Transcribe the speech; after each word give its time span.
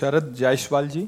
शरद 0.00 0.34
जायसवाल 0.38 0.88
जी। 0.88 1.00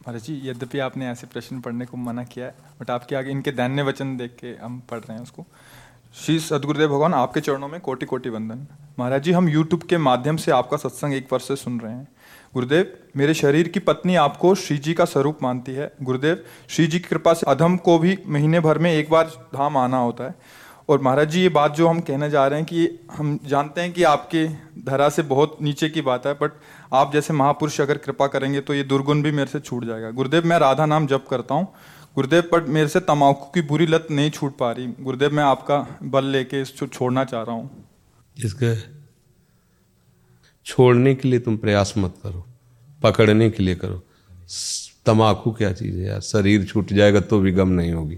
महाराज 0.00 0.22
जी 0.22 0.40
यद्यपि 0.44 0.78
आपने 0.78 1.08
ऐसे 1.08 1.26
प्रश्न 1.26 1.60
पढ़ने 1.60 1.86
को 1.86 1.96
मना 1.96 2.24
किया 2.24 2.46
है 2.46 2.54
बट 2.80 2.90
आपके 2.90 3.16
आगे 3.16 3.30
इनके 3.30 3.50
दैन्य 3.50 3.82
वचन 3.82 4.16
देख 4.16 4.36
के 4.40 4.54
हम 4.62 4.78
पढ़ 4.90 4.98
रहे 4.98 5.14
हैं 5.14 5.22
उसको। 5.22 5.44
श्री 6.14 6.38
सदगुरुदेव 6.40 6.88
भगवान 6.88 7.14
आपके 7.14 7.40
चरणों 7.40 7.68
में 7.68 7.80
कोटि 7.80 8.06
कोटि 8.06 8.28
वंदन। 8.28 8.66
महाराज 8.98 9.22
जी 9.22 9.32
हम 9.32 9.48
यूट्यूब 9.48 9.82
के 9.82 9.98
माध्यम 9.98 10.36
से 10.36 10.52
आपका 10.52 10.76
सत्संग 10.76 11.14
एक 11.14 11.32
वर्ष 11.32 11.48
से 11.48 11.56
सुन 11.56 11.80
रहे 11.80 11.92
हैं। 11.92 12.08
गुरुदेव 12.54 12.96
मेरे 13.16 13.34
शरीर 13.34 13.68
की 13.68 13.80
पत्नी 13.80 14.14
आपको 14.14 14.54
श्री 14.54 14.78
जी 14.78 14.94
का 14.94 15.04
स्वरूप 15.04 15.42
मानती 15.42 15.72
है। 15.72 15.92
गुरुदेव 16.02 16.44
श्री 16.68 16.86
जी 16.86 16.98
की 16.98 17.08
कृपा 17.08 17.34
से 17.34 17.46
अधम 17.46 17.76
को 17.76 17.98
भी 17.98 18.18
महीने 18.26 18.60
भर 18.60 18.78
में 18.78 18.92
एक 18.92 19.10
बार 19.10 19.26
धाम 19.54 19.76
आना 19.76 19.98
होता 19.98 20.24
है। 20.24 20.34
और 20.88 21.00
महाराज 21.02 21.30
जी, 21.30 21.40
ये 21.42 21.48
बात 21.48 21.74
जो 21.76 21.88
हम 21.88 22.00
कहने 22.00 22.28
जा 22.30 22.46
रहे 22.46 22.58
हैं 22.58 22.66
कि 22.66 22.98
हम 23.12 23.38
जानते 23.44 23.80
हैं 23.80 23.92
कि 23.92 24.02
आपके 24.04 24.46
धरा 24.82 25.08
से 25.08 25.22
बहुत 25.24 25.56
नीचे 25.62 25.88
की 25.88 26.00
बात 26.02 26.26
है 26.26 26.32
बट 26.34 26.52
आप 26.92 27.12
जैसे 27.12 27.32
महापुरुष 27.34 27.80
अगर 27.80 27.98
कृपा 27.98 28.26
करेंगे 28.26 28.60
तो 28.60 28.74
ये 28.74 28.82
दुर्गुण 28.84 29.22
भी 29.22 29.32
मेरे 29.32 29.50
से 29.50 29.60
छूट 29.60 29.84
जाएगा। 29.84 30.10
गुरुदेव, 30.12 30.46
मैं 30.46 30.58
राधा 30.58 30.86
नाम 30.86 31.06
जप 31.06 31.26
करता 31.30 31.54
हूँ। 31.54 31.66
गुरुदेव 32.16 32.42
पर 32.52 32.62
मेरे 32.66 32.88
से 32.88 33.00
तम्बाकू 33.02 33.50
की 33.54 33.62
बुरी 33.62 33.86
लत 33.86 34.06
नहीं 34.10 34.30
छूट 34.30 34.56
पा 34.58 34.70
रही। 34.72 34.86
गुरुदेव, 35.00 35.32
मैं 35.32 35.44
आपका 35.44 35.98
बल 36.04 36.24
लेके 36.26 36.60
इसको 36.62 36.86
छोड़ना 36.88 37.24
चाह 37.24 37.42
रहा 37.42 37.54
हूँ। 37.54 37.84
इसका 38.36 38.74
छोड़ने 40.66 41.14
के 41.14 41.28
लिए 41.28 41.40
तुम 41.40 41.56
प्रयास 41.56 41.94
मत 41.98 42.14
करो, 42.22 42.44
पकड़ने 43.00 43.50
के 43.50 43.62
लिए 43.62 43.74
करो। 43.74 44.02
तमाकू 45.06 45.52
क्या 45.52 45.72
चीज़ 45.72 45.96
है 45.96 46.06
यार? 46.06 46.20
शरीर 46.22 46.64
छूट 46.64 46.92
जाएगा 46.92 47.20
तो 47.20 47.40
भी 47.40 47.52
गम 47.52 47.68
नहीं 47.70 47.92
होगी। 47.92 48.16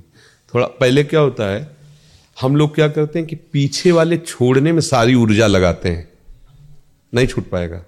थोड़ा, 0.54 0.66
पहले 0.66 1.04
क्या 1.04 1.20
होता 1.20 1.50
है 1.50 1.79
हम 2.40 2.56
लोग 2.56 2.74
क्या 2.74 2.88
करते 2.88 3.18
हैं 3.18 3.28
कि 3.28 3.36
पीछे 3.36 3.92
वाले 3.92 4.16
छोड़ने 4.16 4.72
में 4.72 4.80
सारी 4.80 5.14
ऊर्जा 5.14 5.46
लगाते 5.46 5.88
हैं। 5.88 6.08
नहीं 7.14 7.26
छूट 7.26 7.48
पाएगा। 7.50 7.82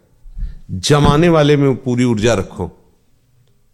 जमाने 0.70 1.28
वाले 1.28 1.56
में 1.56 1.76
पूरी 1.76 2.04
ऊर्जा 2.04 2.34
रखो। 2.34 2.66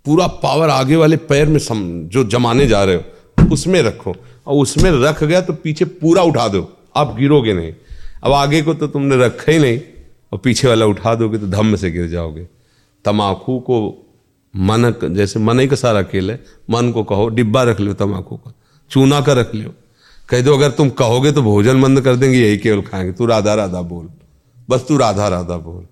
पूरा 0.04 0.26
पावर 0.26 0.68
आगे 0.68 0.96
वाले 0.96 1.16
पैर 1.16 1.46
में 1.46 1.58
सम, 1.58 2.04
जो 2.04 2.24
जमाने 2.24 2.66
जा 2.66 2.84
रहे 2.84 2.96
हो 2.96 3.02
उसमें 3.52 3.82
रखो। 3.82 4.16
और 4.46 4.62
उसमें 4.62 4.90
रख 4.90 5.24
गया 5.24 5.40
तो 5.40 5.52
पीछे 5.52 5.84
पूरा 5.84 6.22
उठा 6.22 6.48
दो। 6.48 6.76
आप 6.96 7.16
गिरोगे 7.18 7.52
नहीं। 7.52 7.72
अब 8.22 8.32
आगे 8.32 8.62
को 8.62 8.74
तो 8.74 8.86
तुमने 8.86 9.16
रखा 9.16 9.52
ही 9.52 9.58
नहीं। 9.58 9.80
और 10.32 10.38
पीछे 10.38 10.68
वाला 10.68 10.86
उठा 10.86 11.14
दोगे 11.14 11.38
तो 11.38 11.46
धम्म 11.46 11.76
से 11.76 11.90
गिर 11.90 12.08
जाओगे। 12.08 12.48
तमाकू 13.04 13.58
को 13.60 14.06
मन 14.56 14.94
जैसे 15.04 15.38
मन 15.38 15.60
ही 15.60 15.68
का 15.68 15.76
सारा 15.76 16.02
खेल 16.02 16.30
है 16.30 16.44
मन 16.70 16.90
को 16.92 17.04
कहो 17.04 17.28
डिब्बा 17.28 17.62
रख 17.62 17.80
लो 17.80 17.94
तमाकू 17.94 18.36
का। 18.36 18.54
चूना 18.90 19.20
का 19.20 19.32
रख 19.32 19.54
लो 19.54 19.74
कह 20.28 20.42
दो 20.42 20.56
अगर 20.56 20.70
तुम 20.70 20.90
कहोगे 20.90 21.32
तो 21.32 21.42
भोजन 21.42 21.82
बंद 21.82 22.00
कर 22.00 22.16
देंगे 22.16 22.38
यही 22.38 22.58
केवल 22.58 22.82
खाएँगे। 22.82 23.12
तू 23.12 23.26
राधा 23.26 23.54
राधा 23.54 23.82
बोल। 23.82 24.10
बस 24.70 24.84
तू 24.88 24.96
राधा 24.96 25.28
राधा 25.28 25.56
बोल। 25.56 25.86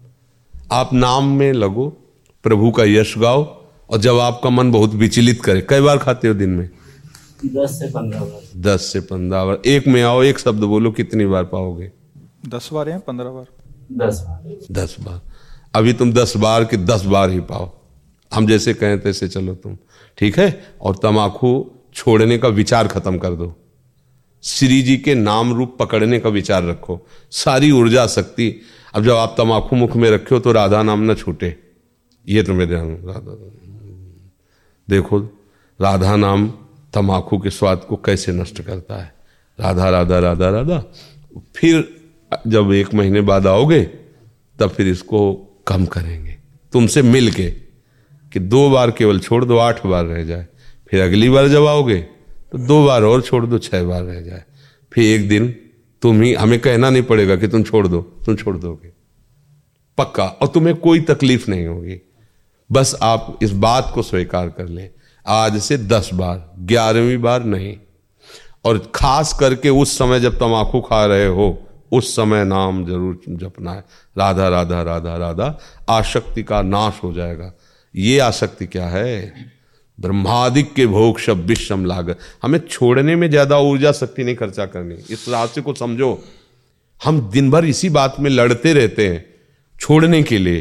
आप 0.73 0.91
नाम 0.93 1.25
में 1.25 1.53
लगो 1.53 1.89
प्रभु 2.43 2.71
का 2.71 2.85
यश 2.85 3.19
गाओ 3.19 3.43
और 3.91 3.99
जब 3.99 4.19
आपका 4.19 4.51
मन 4.51 4.71
बहुत 4.71 4.95
विचलित 4.95 5.45
करे 5.45 5.67
कई 5.69 5.81
बार 5.81 5.99
खाते 5.99 6.29
हो 6.29 6.35
दिन 6.35 6.51
में? 6.51 6.71
दस 7.47 7.79
से 7.79 7.87
पंद्रह 7.87 8.21
बार। 8.21 8.61
दस 8.61 8.81
से 8.93 9.01
पंद्रह 9.01 9.45
बार। 9.45 9.63
एक 9.67 9.89
में 9.89 10.03
आओ 10.03 10.23
एक 10.23 10.39
शब्द 10.39 10.65
बोलो 10.65 10.91
कितनी 10.91 11.27
बार 11.27 11.45
पाओगे? 11.45 11.93
दस 12.49 12.71
बार 12.73 12.89
या 12.89 12.99
पंद्रह 12.99 13.31
बार? 13.31 13.47
दस 13.93 14.25
बार। 14.29 14.57
दस 14.73 14.97
बार। 15.01 15.21
अभी 15.75 15.93
तुम 15.93 16.13
दस 16.13 16.37
बार 16.37 16.65
के 16.65 16.77
दस 16.77 17.05
बार 17.05 17.31
ही 17.31 17.41
पाओ। 17.41 17.71
हम 18.35 18.47
जैसे 18.47 18.75
कहें 18.75 19.01
तैसे 19.01 19.29
चलो 19.29 19.55
तुम। 19.55 19.79
ठीक 20.19 20.39
है? 20.39 20.65
और 20.81 20.97
तमाकू 20.97 21.71
छोड़ने 21.95 22.39
का 22.39 22.49
विचार 22.49 22.89
खत्म 22.89 23.19
कर 23.19 23.31
दो। 23.31 23.55
श्री 24.47 24.83
जी 24.83 24.97
के 24.97 25.15
नाम 25.15 25.53
रूप 25.53 25.77
पकड़ने 25.79 26.19
का 26.19 26.29
विचार 26.29 26.65
रखो। 26.65 26.99
सारी 27.31 27.71
ऊर्जा 27.71 28.07
शक्ति, 28.07 28.61
अब 28.95 29.05
जब 29.05 29.13
आप 29.13 29.35
तमाकू 29.39 29.77
मुख 29.77 29.97
में 29.97 30.11
रखे 30.11 30.35
हो 30.35 30.41
तो 30.41 30.53
राधा 30.53 30.83
नाम 30.83 31.01
ना 31.01 31.15
छूटे। 31.15 31.55
ये 32.27 32.43
तो 32.43 32.55
मेरे 32.55 32.67
ध्यान 32.67 32.91
राधा 33.05 33.37
देखो, 34.89 35.19
राधा 35.81 36.17
नाम 36.17 36.49
तमाकू 36.95 37.39
के 37.39 37.51
स्वाद 37.51 37.85
को 37.89 37.97
कैसे 37.97 38.33
नष्ट 38.33 38.63
करता 38.63 39.03
है? 39.03 39.15
राधा 39.59 39.89
राधा 39.91 40.19
राधा 40.19 40.51
राधा। 40.51 40.79
फिर 41.57 41.89
जब 42.47 42.73
एक 42.73 42.95
महीने 42.95 43.21
बाद 43.21 43.47
आओगे, 43.47 43.83
तब 44.59 44.71
फिर 44.71 44.89
इसको 44.89 45.35
कम 45.67 45.87
करेंगे। 45.87 46.37
तुमसे 46.73 47.03
मिल 47.03 47.31
के 47.33 47.51
कि 48.33 48.41
दो 48.41 48.69
बार 48.71 48.91
केवल 48.91 49.19
छोड़ 49.19 49.45
दो, 49.45 49.57
आठ 49.59 49.87
बार 49.87 50.05
रह 50.05 50.25
जाए। 50.25 50.47
फिर 50.91 51.01
अगली 51.03 51.29
बार 51.31 51.49
जब 51.49 51.67
आओगे 51.67 52.07
तो 52.53 52.59
दो 52.59 52.87
बार 52.87 53.03
और 53.03 53.23
छोड़ 53.23 53.47
दो, 53.47 53.59
छह 53.59 53.83
बार 53.83 54.03
रह 54.03 54.21
जाए। 54.21 54.45
फिर 54.93 55.05
एक 55.05 55.29
दिन 55.29 55.57
तुम 56.03 56.23
ही, 56.23 56.35
हमें 56.35 56.61
कहना 56.61 56.91
नहीं 56.91 57.03
पड़ेगा 57.03 57.37
कि 57.37 57.49
तुम 57.49 57.63
छोड़ 57.63 57.89
दो, 57.89 58.01
तुम 58.01 58.37
छोड़ 58.37 58.57
दोगे। 58.57 58.93
पक्का। 59.99 60.25
और 60.25 60.49
तुम्हें 60.49 60.77
कोई 60.77 61.01
तकलीफ़ 61.01 61.51
नहीं 61.51 61.67
होगी। 61.67 62.01
बस 62.73 62.97
आप 63.03 63.39
इस 63.43 63.51
बात 63.51 63.93
को 63.95 64.03
स्वीकार 64.03 64.49
कर 64.49 64.69
लें। 64.69 64.91
आज 65.27 65.59
से 65.59 65.79
दस 65.79 66.11
बार, 66.15 66.55
ग्यारहवीं 66.59 67.19
बार 67.19 67.45
नहीं। 67.45 67.77
और 68.65 68.93
खास 68.95 69.37
करके 69.41 69.69
उस 69.69 69.99
समय 69.99 70.21
जब 70.21 70.39
तमाकू 70.39 70.81
खा 70.81 71.07
रहे 71.07 71.27
हो, 71.27 71.63
उस 71.93 72.17
समय 72.17 72.45
नाम 72.45 72.87
ज़रूर 72.87 73.21
जपना 73.29 73.73
है। 73.73 73.85
राधा 74.19 74.49
राधा 74.49 74.83
राधा 74.83 75.17
राधा 75.17 75.59
आसक्ति 75.89 76.43
का 76.43 76.63
नाश 76.63 77.01
हो 77.05 77.13
जाएगा। 77.13 77.53
ये 77.97 78.19
आसक्ति 78.19 78.67
क्या 78.67 78.89
है? 78.89 79.35
ब्रह्मादिक 79.99 80.73
के 80.75 80.87
भोग 80.87 81.19
शब 81.19 81.45
विषम 81.47 81.85
लाग। 81.85 82.15
हमें 82.43 82.59
छोड़ने 82.61 83.17
में 83.17 83.29
ज़्यादा 83.31 83.59
ऊर्जा 83.61 83.93
शक्ति 83.93 84.25
नहीं 84.25 84.37
खर्चा 84.37 84.67
करनी। 84.67 84.95
इस 85.11 85.29
रास्ते 85.29 85.61
को 85.61 85.75
समझो। 85.75 86.19
हम 87.01 87.21
दिन 87.31 87.51
भर 87.51 87.65
इसी 87.65 87.89
बात 87.91 88.17
में 88.21 88.31
लड़ते 88.31 88.73
रहते 88.73 89.09
हैं 89.09 89.25
छोड़ने 89.77 90.23
के 90.23 90.39
लिए। 90.39 90.61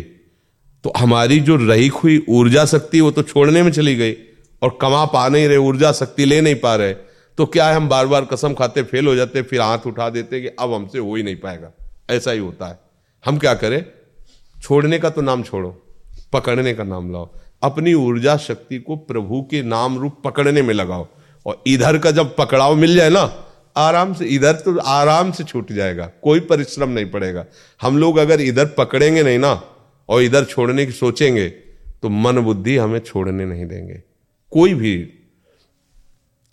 तो 0.84 0.92
हमारी 0.98 1.40
जो 1.40 1.56
रही 1.58 1.88
हुई 1.90 2.24
ऊर्जा 2.30 2.66
शक्ति, 2.66 3.02
वो 3.02 3.12
तो 3.12 3.24
छोड़ने 3.24 3.64
में 3.64 3.72
चली 3.72 3.96
गई 3.96 4.16
और 4.62 4.78
कमा 4.82 5.04
पा 5.08 5.28
नहीं 5.28 5.48
रहे, 5.48 5.58
ऊर्जा 5.58 5.92
शक्ति 5.94 6.26
ले 6.26 6.40
नहीं 6.42 6.56
पा 6.56 6.76
रहे। 6.76 6.94
तो 7.38 7.46
क्या 7.46 7.68
है, 7.68 7.76
हम 7.76 7.88
बार 7.90 8.08
बार 8.08 8.26
कसम 8.26 8.54
खाते 8.54 8.84
फेल 8.84 9.08
हो 9.08 9.16
जाते 9.16 9.42
फिर 9.42 9.62
हाथ 9.62 9.88
उठा 9.88 10.10
देते 10.10 10.42
कि 10.42 10.48
अब 10.50 10.74
हमसे 10.74 11.00
हो 11.00 11.16
ही 11.16 11.24
नहीं 11.24 11.36
पाएगा। 11.36 11.72
ऐसा 12.10 12.32
ही 12.32 12.40
होता 12.40 12.68
है। 12.68 12.80
हम 13.24 13.38
क्या 13.38 13.54
करें? 13.56 13.84
छोड़ने 14.56 15.00
का 15.00 15.10
तो 15.10 15.22
नाम 15.22 15.44
छोड़ो, 15.44 15.70
पकड़ने 16.34 16.74
का 16.74 16.84
नाम 16.84 17.12
लाओ। 17.12 17.30
अपनी 17.62 17.94
ऊर्जा 17.94 18.36
शक्ति 18.38 18.78
को 18.80 18.96
प्रभु 18.96 19.42
के 19.52 19.62
नाम 19.64 19.98
रूप 19.98 20.22
पकड़ने 20.26 20.62
में 20.62 20.74
लगाओ। 20.74 21.08
और 21.46 21.62
इधर 21.68 21.98
का 21.98 22.12
जब 22.12 22.36
पकड़ाव 22.36 22.76
मिल 22.76 22.96
जाए 22.96 23.10
ना, 23.10 23.22
आराम 23.76 24.14
से, 24.14 24.26
इधर 24.26 24.54
तो 24.56 24.78
आराम 24.80 25.32
से 25.32 25.44
छूट 25.44 25.72
जाएगा, 25.72 26.06
कोई 26.22 26.40
परिश्रम 26.42 26.90
नहीं 26.90 27.10
पड़ेगा। 27.12 27.46
हम 27.82 27.98
लोग 27.98 28.18
अगर 28.18 28.42
इधर 28.42 28.66
पकड़ेंगे 28.78 29.24
नहीं 29.24 29.40
ना, 29.40 29.62
और 30.10 30.22
इधर 30.22 30.46
छोड़ने 30.46 30.86
की 30.86 30.92
सोचेंगे 30.94 31.48
तो 32.04 32.10
मन 32.10 32.40
बुद्धि 32.40 32.76
हमें 32.78 33.00
छोड़ने 33.00 33.46
नहीं 33.46 33.66
देंगे। 33.66 34.02
कोई 34.52 34.74
भी। 34.74 34.96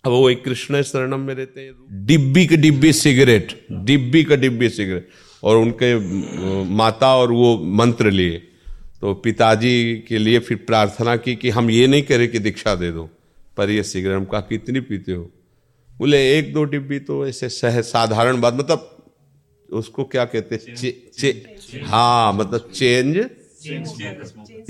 अब 0.03 0.11
वो 0.11 0.29
एक 0.29 0.43
कृष्ण 0.45 0.81
शरणम 0.81 1.19
में 1.19 1.33
रहते 1.35 1.61
हैं, 1.61 2.05
डिब्बी 2.05 2.45
के 2.45 2.57
डिब्बी 2.57 2.91
सिगरेट, 2.93 3.53
डिब्बी 3.71 4.23
का 4.23 4.35
डिब्बी 4.35 4.69
सिगरेट, 4.69 5.07
और 5.43 5.57
उनके 5.57 5.95
माता 6.71 7.15
और 7.15 7.31
वो 7.31 7.57
मंत्र 7.75 8.11
लिए। 8.11 8.41
तो 9.03 9.13
पिताजी 9.13 10.05
के 10.07 10.17
लिए 10.17 10.39
फिर 10.39 10.57
प्रार्थना 10.57 11.15
की 11.17 11.35
कि 11.35 11.49
हम 11.49 11.69
ये 11.69 11.87
नहीं 11.87 12.03
करें 12.03 12.31
कि 12.31 12.39
दीक्षा 12.39 12.75
दे 12.75 12.91
दो। 12.91 13.09
पर 13.57 13.69
ये 13.69 13.83
सिगरेट 13.83 14.15
हम 14.17 14.25
कहा 14.25 14.41
कितनी 14.41 14.79
पीते 14.79 15.11
हो। 15.11 15.23
बोले, 15.99 16.37
एक 16.37 16.53
दो 16.53 16.63
डिब्बी 16.63 16.99
तो 16.99 17.27
ऐसे 17.27 17.49
सह, 17.49 17.81
साधारण 17.81 18.41
बात 18.41 18.53
मतलब 18.53 18.89
उसको 19.69 20.03
क्या 20.03 20.25
कहते 20.25 20.55
हैं? 20.55 21.83
हाँ 21.85 22.33
मतलब 22.33 22.71
चेंज? 22.73 23.17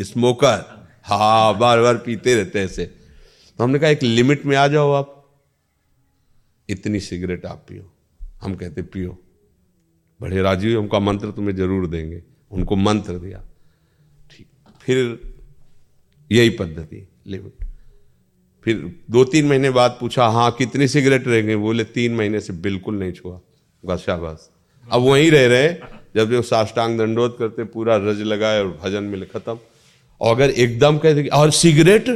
स्मोकर। 0.02 0.90
हाँ 1.04 1.58
बार 1.58 1.82
बार 1.82 1.98
पीते 1.98 2.36
रहते 2.36 2.60
हैं 2.60 2.66
ऐसे। 2.66 2.86
तो 2.86 3.64
हमने 3.64 3.80
कहा, 3.80 3.90
एक 3.90 4.04
लिमिट 4.04 4.46
में 4.46 4.58
आ 4.58 4.68
जाओ 4.68 4.92
आप। 4.92 5.40
इतनी 6.70 7.00
सिगरेट 7.00 7.46
आप 7.46 7.66
पियो। 7.70 7.92
हम 8.42 8.56
कहते, 8.56 8.82
पियो। 8.82 9.18
बड़े 10.22 10.42
राजीव 10.42 10.80
उनका 10.82 11.00
मंत्र 11.00 11.32
तुम्हें 11.32 11.56
ज़रूर 11.56 11.88
देंगे। 11.88 12.24
उनको 12.52 12.76
मंत्र 12.76 13.14
दिया। 13.14 13.50
फिर 14.86 14.98
यही 16.32 16.50
पद्धति 16.50 17.08
लिमिट 17.28 17.66
फिर 18.66 18.78
दो 19.12 19.24
तीन 19.24 19.46
महीने 19.48 19.70
बाद 19.70 19.98
पूछा 20.00 20.26
हाँ 20.28 20.50
कितनी 20.52 20.88
सिगरेट 20.88 21.28
रह 21.28 21.42
गई 21.42 21.56
बोले, 21.56 21.84
तीन 21.84 22.16
महीने 22.16 22.40
से 22.40 22.54
बिल्कुल 22.54 22.96
नहीं 22.96 23.12
छुआ. 23.12 23.40
बस 23.84 24.00
शाबाश। 24.00 24.50
अब 24.88 25.02
वहीं 25.02 25.30
रह 25.32 25.48
रहे 25.48 25.74
जब 26.16 26.32
जो 26.32 26.42
साष्टांग 26.42 26.98
दंडोत 27.00 27.36
करते, 27.40 27.64
पूरा 27.64 27.96
रज 27.98 28.22
लगाए 28.22 28.60
और 28.60 28.68
भजन 28.84 29.04
मिले 29.04 29.26
खत्म। 29.26 29.58
और 30.22 30.36
अगर 30.36 30.50
एकदम 30.50 30.98
कह 30.98 31.14
दे 31.14 31.28
और 31.28 31.52
सिगरेट 31.52 32.10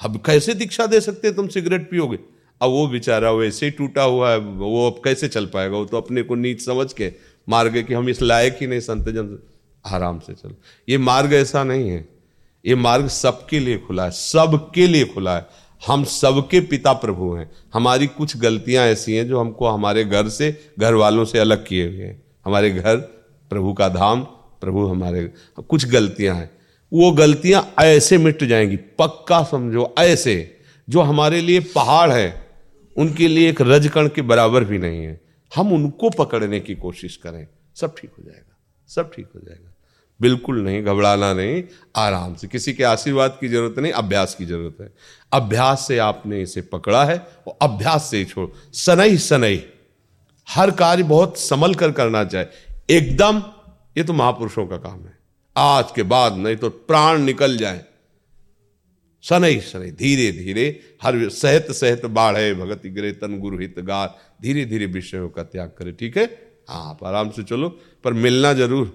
अब 0.00 0.16
कैसे 0.26 0.54
दीक्षा 0.54 0.86
दे 0.86 1.00
सकते 1.00 1.32
तुम 1.32 1.48
सिगरेट 1.48 1.88
पियोगे? 1.90 2.18
अब 2.60 2.70
वो 2.70 2.86
बेचारा 2.88 3.30
वैसे 3.32 3.66
ही 3.66 3.72
टूटा 3.72 4.02
हुआ 4.02 4.30
है, 4.30 4.38
वो 4.38 4.90
अब 4.90 5.00
कैसे 5.04 5.28
चल 5.28 5.46
पाएगा? 5.46 5.76
वो 5.76 5.84
तो 5.84 5.96
अपने 5.96 6.22
को 6.22 6.34
नीच 6.34 6.64
समझ 6.64 6.92
के 6.92 7.12
मार 7.48 7.68
गए 7.68 7.82
कि 7.82 7.94
हम 7.94 8.08
इस 8.08 8.22
लायक 8.22 8.58
ही 8.60 8.66
नहीं 8.66 8.80
संत 8.80 9.08
जन 9.08 9.38
आराम 9.86 10.18
से 10.18 10.32
चलो। 10.32 10.54
ये 10.88 10.98
मार्ग 10.98 11.32
ऐसा 11.32 11.64
नहीं 11.64 11.90
है। 11.90 12.08
ये 12.66 12.74
मार्ग 12.74 13.08
सबके 13.08 13.60
लिए 13.60 13.78
खुला 13.78 14.04
है, 14.04 14.10
सबके 14.10 14.86
लिए 14.86 15.04
खुला 15.04 15.36
है। 15.36 15.46
हम 15.86 16.04
सबके 16.04 16.60
पिता 16.60 16.92
प्रभु 16.92 17.34
हैं। 17.34 17.50
हमारी 17.74 18.06
कुछ 18.06 18.36
गलतियाँ 18.36 18.86
ऐसी 18.86 19.14
हैं 19.14 19.26
जो 19.28 19.40
हमको 19.40 19.68
हमारे 19.68 20.04
घर 20.04 20.28
से, 20.28 20.72
घर 20.78 20.94
वालों 20.94 21.24
से 21.24 21.38
अलग 21.38 21.66
किए 21.66 21.88
हुए 21.88 22.04
हैं। 22.04 22.22
हमारे 22.44 22.70
घर, 22.70 22.96
प्रभु 23.50 23.72
का 23.72 23.88
धाम, 23.88 24.22
प्रभु 24.60 24.86
हमारे, 24.86 25.32
कुछ 25.68 25.86
गलतियाँ 25.86 26.36
हैं। 26.36 26.50
वो 26.92 27.10
गलतियाँ 27.12 27.74
ऐसे 27.80 28.18
मिट 28.18 28.44
जाएँगी, 28.44 28.76
पक्का 28.76 29.42
समझो, 29.42 29.94
ऐसे, 29.98 30.58
जो 30.88 31.00
हमारे 31.00 31.40
लिए 31.40 31.60
पहाड़ 31.60 32.10
है। 32.10 32.46
उनके 32.96 33.28
लिए 33.28 33.50
एक 33.50 33.60
रजकण 33.60 34.08
के 34.08 34.22
बराबर 34.22 34.64
भी 34.64 34.78
नहीं 34.78 35.04
है। 35.04 35.20
हम 35.56 35.72
उनको 35.72 36.10
पकड़ने 36.10 36.60
की 36.60 36.74
कोशिश 36.74 37.16
करें। 37.16 37.46
सब 37.76 37.94
ठीक 37.98 38.10
हो 38.18 38.22
जाएगा, 38.24 38.56
सब 38.88 39.12
ठीक 39.12 39.26
हो 39.34 39.40
जाएगा। 39.40 39.71
बिल्कुल 40.22 40.60
नहीं, 40.60 40.82
घबराना 40.84 41.32
नहीं, 41.34 41.62
आराम 41.96 42.34
से। 42.34 42.48
किसी 42.48 42.72
के 42.72 42.84
आशीर्वाद 42.84 43.36
की 43.40 43.48
ज़रूरत 43.48 43.78
नहीं, 43.78 43.92
अभ्यास 43.92 44.34
की 44.34 44.44
ज़रूरत 44.44 44.80
है। 44.80 44.92
अभ्यास 45.32 45.86
से 45.88 45.98
आपने 45.98 46.42
इसे 46.42 46.60
पकड़ा 46.62 47.04
है 47.04 47.16
और 47.48 47.56
अभ्यास 47.62 48.10
से 48.10 48.24
छोड़। 48.24 48.48
सनई 48.76 49.16
सनई। 49.18 49.62
हर 50.48 50.70
कार्य 50.70 51.02
बहुत 51.04 51.38
संभल 51.38 51.74
कर 51.74 51.92
करना 51.92 52.24
चाहिए 52.24 52.48
एकदम, 52.90 53.42
ये 53.98 54.04
तो 54.04 54.12
महापुरुषों 54.12 54.66
का 54.66 54.76
काम 54.78 55.00
है। 55.00 55.16
आज 55.56 55.90
के 55.96 56.02
बाद 56.04 56.36
नहीं 56.36 56.56
तो 56.56 56.68
प्राण 56.70 57.20
निकल 57.20 57.56
जाए। 57.56 57.84
शनै 59.24 59.58
शनै 59.60 59.90
धीरे 59.90 60.30
धीरे। 60.32 60.64
हर 61.02 61.28
सहत 61.30 61.70
सहत 61.70 62.06
बाढ़े, 62.06 62.54
भगत 62.54 62.86
गिरे 62.86 63.12
तन 63.12 63.38
गुरु 63.38 63.58
हित 63.58 63.78
गार। 63.80 64.16
धीरे 64.42 64.64
धीरे 64.64 64.86
विषयों 64.86 65.28
का 65.28 65.42
त्याग 65.42 65.72
करे, 65.78 65.92
ठीक 65.92 66.16
है? 66.16 66.24
हाँ 66.68 66.88
आप 66.90 67.04
आराम 67.04 67.30
से 67.30 67.42
चलो, 67.42 67.68
पर 68.04 68.12
मिलना 68.14 68.52
ज़रूर। 68.52 68.86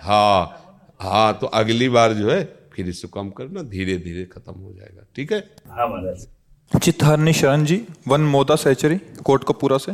हाँ 0.00 0.96
हाँ 1.00 1.32
तो 1.38 1.46
अगली 1.46 1.88
बार 1.88 2.12
जो 2.12 2.30
है 2.30 2.42
फिर 2.74 2.88
इसको 2.88 3.08
कम 3.10 3.30
करना 3.30 3.62
धीरे 3.70 3.96
धीरे 3.98 4.24
खत्म 4.24 4.52
हो 4.52 4.72
जाएगा 4.72 5.02
ठीक 5.16 5.32
है? 5.32 5.38
हाँ 5.68 5.88
महाराज। 5.88 6.26
चित्तहरणी 6.72 7.32
शरण 7.32 7.64
जी 7.64 7.82
वन 8.08 8.20
मोदा 8.26 8.56
सहचरी 8.56 8.96
कोट 9.24 9.44
कपूरा 9.44 9.78
से। 9.78 9.92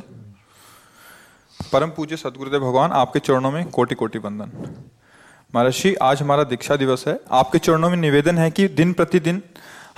परम 1.72 1.90
पूज्य 1.90 2.16
सदगुरुदेव 2.16 2.60
भगवान 2.60 2.92
आपके 2.92 3.18
चरणों 3.18 3.50
में 3.50 3.64
कोटि 3.70 3.94
कोटि 3.94 4.18
वंदन 4.18 4.50
महर्षि 5.54 5.94
आज 6.02 6.22
हमारा 6.22 6.44
दीक्षा 6.44 6.76
दिवस 6.76 7.04
है। 7.08 7.18
आपके 7.32 7.58
चरणों 7.58 7.90
में 7.90 7.96
निवेदन 7.96 8.38
है 8.38 8.50
कि 8.50 8.68
दिन 8.70 8.92
प्रतिदिन 8.92 9.42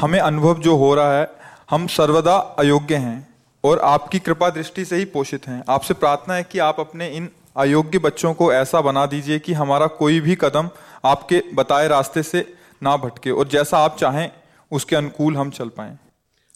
हमें 0.00 0.18
अनुभव 0.18 0.60
जो 0.60 0.76
हो 0.76 0.94
रहा 0.94 1.18
है 1.18 1.30
हम 1.70 1.86
सर्वदा 1.86 2.36
अयोग्य 2.58 2.96
हैं 2.96 3.26
और 3.64 3.78
आपकी 3.84 4.18
कृपा 4.18 4.50
दृष्टि 4.50 4.84
से 4.84 4.96
ही 4.96 5.04
पोषित 5.06 5.46
हैं। 5.48 5.62
आपसे 5.68 5.94
प्रार्थना 5.94 6.34
है 6.34 6.42
कि 6.42 6.58
आप 6.58 6.80
अपने 6.80 7.08
इन 7.08 7.28
अयोग्य 7.58 7.98
बच्चों 7.98 8.32
को 8.34 8.52
ऐसा 8.52 8.80
बना 8.80 9.04
दीजिए 9.06 9.38
कि 9.38 9.52
हमारा 9.52 9.86
कोई 9.96 10.20
भी 10.20 10.34
कदम 10.40 10.68
आपके 11.04 11.42
बताए 11.54 11.88
रास्ते 11.88 12.22
से 12.22 12.44
ना 12.82 12.96
भटके 12.96 13.30
और 13.30 13.48
जैसा 13.48 13.78
आप 13.78 13.96
चाहें, 13.98 14.30
उसके 14.72 14.96
अनुकूल 14.96 15.36
हम 15.36 15.50
चल 15.50 15.68
पाए। 15.68 15.96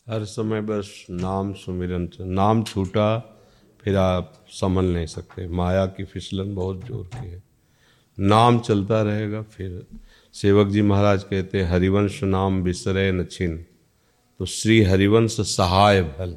हर 0.09 0.25
समय 0.25 0.61
बस 0.61 1.07
नाम 1.11 1.53
सुमिरन, 1.55 2.09
नाम 2.21 2.63
छूटा, 2.65 3.19
फिर 3.83 3.97
आप 3.97 4.33
संभल 4.51 4.85
नहीं 4.87 5.07
सकते। 5.07 5.47
माया 5.49 5.85
की 5.89 6.05
फिसलन 6.05 6.55
बहुत 6.55 6.85
ज़ोर 6.87 7.07
की 7.07 7.29
है। 7.29 7.43
नाम 8.19 8.59
चलता 8.61 9.03
रहेगा, 9.03 9.43
फिर 9.43 9.87
सेवक 10.35 10.69
जी 10.69 10.83
महाराज 10.83 11.23
कहते 11.23 11.63
हरिवंश 11.65 12.23
नाम 12.25 12.63
बिसरे 12.63 13.11
न 13.13 13.25
छिन। 13.25 13.57
तो 14.41 14.47
श्री 14.47 14.83
हरिवंश 14.83 15.41
सहाय 15.49 16.03
भल 16.03 16.37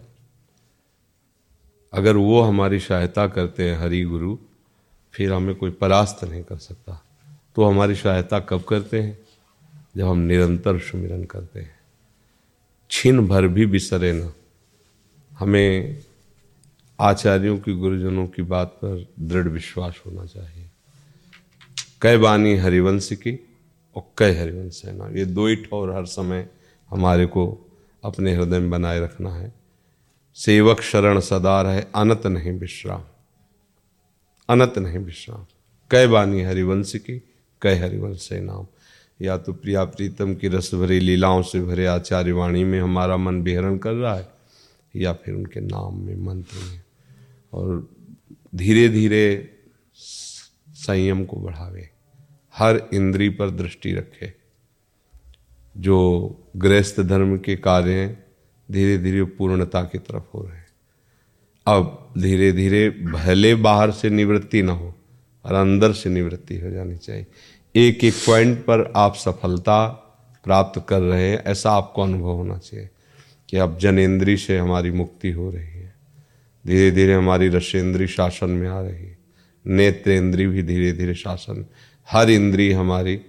अगर 1.94 2.18
वो 2.18 2.42
हमारी 2.42 2.80
सहायता 2.80 3.28
करते 3.28 3.70
हैं 3.70 3.78
हरि 3.80 4.02
गुरु 4.04 4.38
फिर 5.16 5.34
हमें 5.34 5.56
कोई 5.56 5.72
परास्त 5.72 6.24
नहीं 6.24 6.44
कर 6.44 6.58
सकता। 6.58 7.06
तो 7.56 7.64
हमारी 7.64 7.96
सहायता 7.96 8.40
कब 8.40 8.62
करते 8.62 9.02
हैं? 9.02 9.20
जब 9.98 10.08
हम 10.08 10.18
निरंतर 10.18 10.80
सुमिरन 10.80 11.24
करते 11.24 11.60
हैं। 11.60 11.76
छिन 12.92 13.28
भर 13.28 13.48
भी 13.48 13.66
बिसरे 13.66 14.14
न। 14.14 14.34
हमें 15.32 16.04
आचार्यों 17.00 17.58
की, 17.58 17.74
गुरुजनों 17.74 18.28
की 18.28 18.42
बात 18.42 18.68
पर 18.68 19.08
दृढ़ 19.20 19.48
विश्वास 19.48 20.02
होना 20.06 20.26
चाहिए। 20.26 20.70
कै 22.02 22.18
बानी 22.18 22.58
हरिवंश 22.58 23.10
की 23.14 23.48
और 23.96 24.04
कै 24.18 24.40
हरिवंश 24.40 24.82
है 24.86 24.98
ना। 24.98 25.08
ये 25.08 25.26
दो 25.26 25.48
ही 25.48 25.56
ठोर 25.56 25.96
हर 25.96 26.06
समय 26.06 26.50
हमारे 26.90 27.26
को 27.26 27.72
अपने 28.04 28.36
हृदय 28.36 28.60
में 28.60 28.70
बनाए 28.70 29.00
रखना 29.00 29.36
है। 29.36 29.54
सेवक 30.36 30.82
शरण 30.82 31.20
सदा 31.20 31.62
रहे, 31.62 31.82
अनत 31.82 32.28
नहीं 32.28 32.52
विश्राम। 32.52 33.02
अनत 34.50 34.74
नहीं 34.78 34.98
विश्राम। 34.98 35.46
कै 35.92 36.08
बानी 36.08 36.42
हरिवंश 36.42 36.96
की, 36.96 37.22
कह 37.62 37.84
हरिवंश 37.84 38.30
नाम। 38.34 38.68
या 39.22 39.38
तो 39.38 39.54
प्रिया 39.54 39.84
प्रीतम 39.84 40.36
की 40.36 40.48
रस 40.48 40.74
भरी 40.74 41.00
लीलाओं 41.00 41.42
से 41.42 41.62
भरे 41.62 41.86
आचार्य 41.86 42.32
वाणी 42.32 42.64
में 42.64 42.82
हमारा 42.82 43.18
मन 43.18 43.42
विहरण 43.42 43.78
कर 43.78 43.94
रहा 43.94 44.16
है, 44.16 44.28
या 44.96 45.14
फिर 45.14 45.36
उनके 45.36 45.60
नाम 45.60 45.98
में 45.98 46.16
मंत्र 46.16 46.70
में। 46.70 46.84
और 47.54 47.90
धीरे 48.56 48.90
धीरे 48.90 49.52
संयम 50.70 51.26
को 51.26 51.38
बढ़ावे। 51.38 51.90
हर 52.56 52.90
इंद्री 52.94 53.30
पर 53.30 53.50
दृष्टि 53.50 53.94
रखे। 53.94 54.34
जो 55.78 56.30
गृहस्थ 56.56 57.00
धर्म 57.00 57.38
के 57.38 57.56
कार्य 57.56 57.94
हैं 57.94 58.26
धीरे 58.72 58.98
धीरे 58.98 59.24
पूर्णता 59.24 59.82
की 59.82 59.98
तरफ़ 59.98 60.24
हो 60.34 60.42
रहे 60.44 60.58
हैं। 60.58 60.65
अब 61.68 62.14
धीरे 62.18 62.52
धीरे 62.52 62.90
भले 62.90 63.56
बाहर 63.56 63.92
से 63.92 64.10
निवृत्ति 64.10 64.62
ना 64.62 64.74
हो 64.74 64.94
और 65.46 65.54
अंदर 65.54 65.92
से 65.92 66.10
निवृत्ति 66.10 66.60
हो 66.60 66.70
जानी 66.70 66.98
चाहिए। 66.98 67.26
एक 67.76 68.04
एक 68.04 68.14
पॉइंट 68.14 68.60
पर 68.60 68.94
आप 68.96 69.16
सफलता 69.16 69.88
प्राप्त 70.44 70.86
कर 70.90 71.02
रहे 71.02 71.30
हैं, 71.30 71.44
ऐसा 71.44 71.72
आपको 71.72 72.02
अनुभव 72.02 72.30
होना 72.30 72.58
चाहिए 72.58 72.90
कि 73.50 73.58
अब 73.58 73.78
जनेन्द्री 73.78 74.38
से 74.38 74.58
हमारी 74.58 74.92
मुक्ति 74.92 75.32
हो 75.32 75.50
रही 75.52 75.66
है। 75.66 75.94
धीरे 76.68 76.92
धीरे 76.92 77.14
हमारी 77.14 77.48
रशेंद्री 77.48 78.08
शासन 78.08 78.50
में 78.50 78.70
आ 78.70 78.82
रही 78.82 79.06
है। 79.06 79.18
नेत्रेंद्री 79.68 80.48
भी 80.48 80.64
धीरे 80.64 80.92
धीरे 80.92 81.16
शासन, 81.16 81.66
हर 82.12 82.30
इंद्री 82.30 82.72
हमारी 82.72 83.22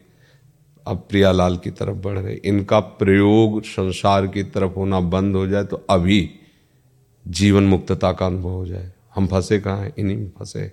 अब 0.87 1.07
प्रियालाल 1.11 1.57
की 1.57 1.71
तरफ़ 1.71 1.97
बढ़ 1.97 2.19
रही 2.19 2.37
इनका 2.37 2.81
प्रयोग 2.81 3.63
संसार 3.65 4.27
की 4.27 4.43
तरफ़ 4.43 4.73
होना 4.73 5.01
बंद 5.01 5.37
हो 5.37 5.47
जाए 5.47 5.65
तो 5.65 5.87
अभी 5.91 6.31
जीवन 7.29 7.63
मुक्तता 7.63 8.13
का 8.13 8.27
अनुभव 8.27 8.49
हो 8.49 8.67
जाए। 8.67 8.93
हम 9.15 9.27
फंसे 9.27 9.61
कहाँ 9.61 9.81
हैं? 9.81 9.93
इन्हीं 9.99 10.17
में 10.17 10.33
फंसे 10.39 10.73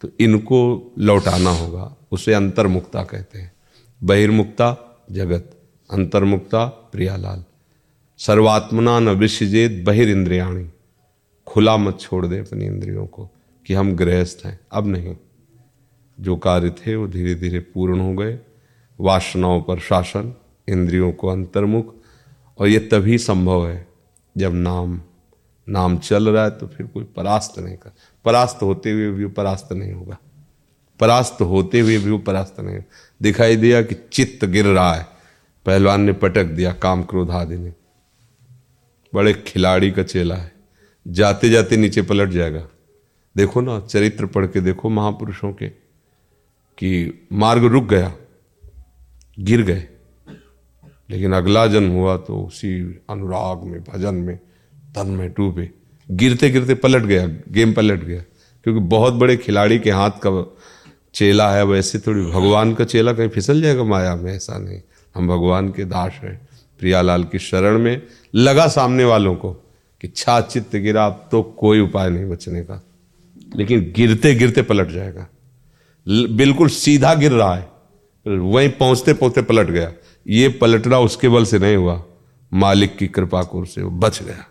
तो 0.00 0.08
इनको 0.20 0.92
लौटाना 0.98 1.50
होगा, 1.50 1.96
उसे 2.12 2.34
अंतर्मुक्ता 2.34 3.02
कहते 3.02 3.38
हैं। 3.38 3.52
बहिर्मुक्ता 4.02 5.00
जगत, 5.12 5.56
अंतर्मुक्ता 5.90 6.64
प्रियालाल। 6.64 7.44
सर्वात्मना 8.18 9.00
न 9.00 9.08
विषजेत 9.08 9.84
बहिर्ंद्रियाणी। 9.86 10.70
खुला 11.46 11.76
मत 11.76 11.98
छोड़ 12.00 12.26
दे 12.26 12.38
अपनी 12.38 12.64
इंद्रियों 12.64 13.06
को 13.06 13.30
कि 13.66 13.74
हम 13.74 13.96
गृहस्थ 13.96 14.46
हैं। 14.46 14.60
अब 14.72 14.86
नहीं। 14.86 15.16
जो 16.20 16.36
कार्य 16.36 16.70
थे, 16.70 16.96
वो 16.96 17.08
धीरे 17.08 17.34
धीरे 17.34 17.58
पूर्ण 17.58 18.00
हो 18.00 18.12
गए। 18.12 18.38
वासनाओं 19.00 19.62
पर 19.62 19.78
शासन, 19.78 20.34
इंद्रियों 20.68 21.12
को 21.12 21.28
अंतर्मुख। 21.28 21.94
और 22.58 22.68
ये 22.68 22.78
तभी 22.78 23.18
संभव 23.18 23.68
है 23.68 23.88
जब 24.36 24.54
नाम 24.54 25.02
नाम 25.68 25.98
चल 25.98 26.28
रहा 26.28 26.44
है 26.44 26.50
तो 26.50 26.66
फिर 26.66 26.86
कोई 26.86 27.04
परास्त 27.04 27.58
नहीं 27.58 27.76
कर, 27.76 27.90
परास्त 28.24 28.62
होते 28.62 28.90
हुए 28.90 29.10
भी 29.10 29.26
परास्त 29.26 29.72
नहीं 29.72 29.92
होगा। 29.92 30.18
परास्त 31.00 31.40
होते 31.42 31.80
हुए 31.80 31.98
भी 31.98 32.18
परास्त 32.18 32.60
नहीं 32.60 32.82
दिखाई 33.22 33.56
दिया 33.56 33.82
कि 33.82 33.96
चित्त 34.12 34.44
गिर 34.44 34.66
रहा 34.66 34.94
है। 34.94 35.06
पहलवान 35.66 36.00
ने 36.00 36.12
पटक 36.12 36.44
दिया 36.44 36.72
काम 36.72 37.02
क्रोध 37.02 37.30
आदि 37.30 37.56
ने। 37.56 37.72
बड़े 39.14 39.32
खिलाड़ी 39.34 39.90
का 39.90 40.02
चेला 40.02 40.34
है। 40.34 40.52
जाते 41.08 41.50
जाते 41.50 41.76
नीचे 41.76 42.02
पलट 42.02 42.30
जाएगा। 42.30 42.68
देखो 43.36 43.60
ना, 43.60 43.80
चरित्र 43.80 44.26
पढ़ 44.26 44.46
के 44.46 44.60
देखो 44.60 44.88
महापुरुषों 44.88 45.52
के 45.52 45.68
कि 46.78 47.26
मार्ग 47.32 47.64
रुक 47.64 47.84
गया, 47.84 48.12
गिर 49.38 49.62
गए। 49.62 49.88
लेकिन 51.10 51.32
अगला 51.32 51.66
जन्म 51.66 51.90
हुआ 51.90 52.16
तो 52.16 52.42
उसी 52.42 53.00
अनुराग 53.10 53.62
में, 53.62 53.80
भजन 53.84 54.14
में 54.14 54.38
तन 54.94 55.06
में 55.06 55.30
डूबे। 55.30 55.70
गिरते 56.10 56.50
गिरते 56.50 56.74
पलट 56.74 57.02
गया, 57.02 57.26
गेम 57.26 57.72
पलट 57.72 58.04
गया, 58.04 58.22
क्योंकि 58.64 58.80
बहुत 58.80 59.14
बड़े 59.14 59.36
खिलाड़ी 59.36 59.78
के 59.78 59.90
हाथ 59.90 60.10
का 60.10 60.56
चेला 61.14 61.50
है 61.50 61.64
वैसे 61.64 61.98
थोड़ी 61.98 62.22
भगवान 62.22 62.74
का 62.74 62.84
चेला 62.84 63.12
कहीं 63.12 63.28
फिसल 63.28 63.62
जाएगा 63.62 63.84
माया 63.84 64.16
में? 64.16 64.34
ऐसा 64.34 64.58
नहीं। 64.58 64.80
हम 65.14 65.28
भगवान 65.28 65.68
के 65.68 65.84
दास 65.84 66.12
हैं। 66.12 66.48
प्रियालाल 66.78 67.24
की 67.24 67.38
शरण 67.38 67.78
में 67.78 68.02
लगा 68.34 68.66
सामने 68.66 69.04
वालों 69.04 69.34
को 69.34 69.52
कि 70.00 70.08
छा 70.08 70.40
चित्त 70.40 70.76
गिरा, 70.76 71.06
अब 71.06 71.28
तो 71.32 71.42
कोई 71.42 71.80
उपाय 71.80 72.10
नहीं 72.10 72.24
बचने 72.24 72.60
का। 72.60 72.84
लेकिन 73.56 73.92
गिरते 73.96 74.34
गिरते 74.34 74.62
पलट 74.62 74.88
जाएगा। 74.88 75.28
बिल्कुल 76.08 76.68
सीधा 76.68 77.14
गिर 77.14 77.32
रहा 77.32 77.54
है। 77.54 77.68
वहीं 78.26 78.68
पहुँचते 78.68 79.12
पहुँचते 79.12 79.42
पलट 79.42 79.66
गया। 79.66 79.92
ये 80.28 80.48
पलटना 80.48 80.98
उसके 80.98 81.28
बल 81.28 81.44
से 81.44 81.58
नहीं 81.58 81.76
हुआ। 81.76 82.04
मालिक 82.52 82.96
की 82.96 83.06
कृपा 83.06 83.42
से 83.56 83.82
वो 83.82 83.90
बच 83.90 84.22
गया। 84.22 84.46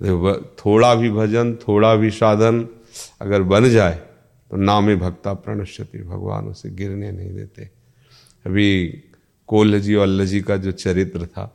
थोड़ा 0.00 0.94
भी 0.94 1.10
भजन, 1.10 1.54
थोड़ा 1.56 1.94
भी 1.94 2.10
साधन 2.10 2.66
अगर 3.20 3.42
बन 3.42 3.68
जाए 3.70 3.94
तो 4.50 4.56
नामे 4.56 4.94
भक्ता 4.96 5.32
प्रणश्यति, 5.34 5.98
भगवान 5.98 6.46
उसे 6.46 6.70
गिरने 6.70 7.10
नहीं 7.12 7.34
देते। 7.34 7.64
अभी 8.46 8.86
कोल्ह 9.48 9.78
जी 9.78 9.94
और 9.94 10.02
अल्ल 10.02 10.26
जी 10.26 10.40
का 10.40 10.56
जो 10.56 10.72
चरित्र 10.72 11.26
था, 11.26 11.52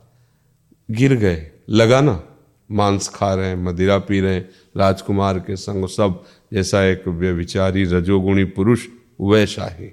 गिर 0.88 1.14
गए, 1.14 1.50
लगा 1.70 2.00
ना, 2.00 2.22
मांस 2.70 3.08
खा 3.08 3.32
रहे 3.34 3.48
हैं, 3.48 3.56
मदिरा 3.56 3.98
पी 3.98 4.20
रहे 4.20 4.34
हैं, 4.34 4.48
राजकुमार 4.76 5.38
के 5.38 5.56
संग 5.56 5.88
सब 5.88 6.22
जैसा 6.52 6.82
एक 6.84 7.08
व्यविचारी 7.08 7.84
रजोगुणी 7.84 8.44
पुरुष 8.44 8.86
वैसा 9.20 9.66
ही 9.74 9.92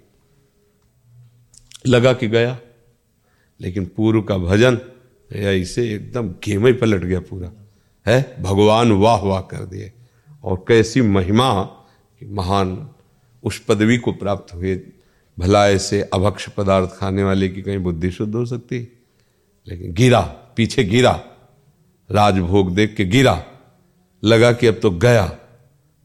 लगा 1.88 2.14
कि 2.14 2.28
गया, 2.28 2.58
लेकिन 3.60 3.86
पूर्व 3.96 4.22
का 4.22 4.38
भजन 4.38 4.80
या 5.32 5.52
इसे 5.52 5.90
एकदम 5.94 6.30
गेम 6.44 6.72
पलट 6.74 7.04
गया 7.04 7.20
पूरा। 7.20 7.52
है? 8.08 8.36
भगवान 8.42 8.92
वाह 8.92 9.20
वाह 9.22 9.42
कर 9.42 9.58
दिए। 9.58 9.94
और 10.44 10.66
कैसी 10.68 11.02
महिमा 11.02 11.64
महान 12.24 12.90
उस 13.44 13.60
पदवी 13.60 13.98
को 13.98 14.12
प्राप्त 14.12 14.54
हुए। 14.54 14.82
भला 15.40 15.70
ऐसे 15.70 16.02
अभक्ष 16.02 16.50
पदार्थ 16.50 16.90
खाने 16.98 17.24
वाले 17.24 17.50
की 17.50 17.62
कहीं 17.62 17.78
बुद्धि 17.78 18.12
शुद्ध 18.12 18.36
हो 18.36 18.46
सकती। 18.46 18.98
लेकिन 19.68 19.94
गिरा, 19.94 20.22
पीछे 20.56 20.84
गिरा। 20.84 21.24
राजभोग 22.12 22.76
देख 22.76 22.96
के 22.96 23.06
गिरा। 23.06 23.46
लगा 24.24 24.54
कि 24.54 24.68
अब 24.68 24.80
तो 24.82 24.92
गया। 24.92 25.38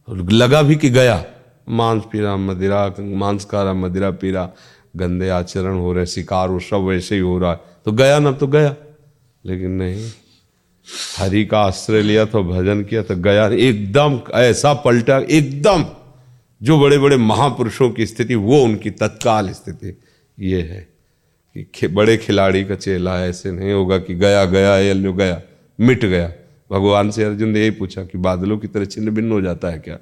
और 0.08 0.32
लगा 0.32 0.62
भी 0.62 0.76
कि 0.76 0.90
गया। 0.90 1.24
मांस 1.68 2.02
पीरा, 2.12 2.36
मदिरा 2.36 2.94
मांस 3.00 3.44
कारा 3.44 3.72
मदिरा 3.72 4.10
पीरा। 4.10 4.52
गंदे 4.96 5.28
आचरण 5.28 5.78
हो 5.78 5.92
रहे, 5.92 6.06
शिकार 6.06 6.48
वो 6.48 6.60
सब 6.60 6.76
वैसे 6.76 7.14
ही 7.14 7.20
हो 7.20 7.38
रहा 7.38 7.52
है। 7.52 7.60
तो 7.84 7.92
गया 7.92 8.18
ना 8.18 8.32
तो 8.32 8.46
गया। 8.46 8.76
लेकिन 9.46 9.70
नहीं। 9.70 10.10
हरि 11.18 11.44
का 11.44 11.60
आश्रय 11.60 12.02
लिया 12.02 12.24
तो 12.24 12.42
भजन 12.44 12.82
किया 12.84 13.02
तो 13.02 13.16
गया। 13.16 13.48
एकदम 13.48 14.20
ऐसा 14.34 14.72
पलटा 14.74 15.18
एकदम 15.18 15.84
जो 16.60 16.78
बड़े 16.80 16.98
बड़े 16.98 17.16
महापुरुषों 17.16 17.90
की 17.90 18.06
स्थिति 18.06 18.34
वो 18.34 18.60
उनकी 18.62 18.90
तत्काल 18.90 19.50
स्थिति 19.50 19.96
ये 20.38 20.60
है 20.62 20.80
कि 21.56 21.66
खे, 21.74 21.88
बड़े 21.88 22.16
खिलाड़ी 22.16 22.64
का 22.64 22.74
चेला 22.74 23.18
ऐसे 23.26 23.50
नहीं 23.52 23.72
होगा 23.72 23.98
कि 23.98 24.14
गया 24.14 24.44
गया 24.44 24.76
ये 24.78 24.94
गया 25.12 25.40
मिट 25.78 26.04
गया। 26.04 26.32
भगवान 26.70 27.10
से 27.10 27.24
अर्जुन 27.24 27.48
ने 27.48 27.60
यही 27.60 27.70
पूछा 27.70 28.04
कि 28.04 28.18
बादलों 28.18 28.58
की 28.58 28.66
तरह 28.66 28.84
छिन्न 28.84 29.10
भिन्न 29.10 29.32
हो 29.32 29.40
जाता 29.40 29.70
है 29.70 29.78
क्या? 29.78 29.98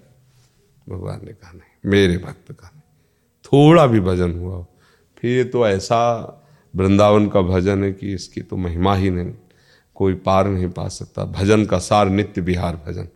भगवान 0.89 1.21
ने 1.25 1.33
कहा 1.33 1.53
नहीं 1.53 1.91
मेरे 1.91 2.17
भक्त 2.19 2.53
का 2.53 2.71
नहीं। 2.75 2.81
थोड़ा 3.45 3.87
भी 3.87 4.01
भजन 4.01 4.33
हुआ 4.33 4.65
फिर 5.19 5.45
तो 5.45 5.67
ऐसा 5.69 6.01
वृंदावन 6.75 7.29
का 7.29 7.41
भजन 7.41 7.85
है 7.85 7.93
कि 7.93 8.13
इसकी 8.15 8.41
तो 8.41 8.57
महिमा 8.57 8.95
ही 8.97 9.11
नहीं। 9.11 9.33
कोई 9.95 10.15
पार 10.15 10.49
नहीं 10.49 10.69
पा 10.69 10.89
सकता। 10.89 11.25
भजन 11.25 11.65
का 11.65 11.79
सार 11.79 12.09
नित्य 12.09 12.41
बिहार 12.41 12.77
भजन। 12.77 13.09